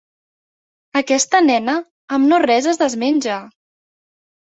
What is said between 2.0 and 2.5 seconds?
amb no